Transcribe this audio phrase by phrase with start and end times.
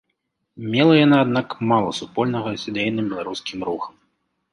[0.75, 3.93] Мела яна, аднак, мала супольнага з ідэйным беларускім рухам.